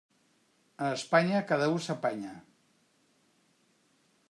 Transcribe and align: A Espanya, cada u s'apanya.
A 0.85 0.87
Espanya, 0.93 1.43
cada 1.51 1.67
u 1.75 1.77
s'apanya. 1.87 2.33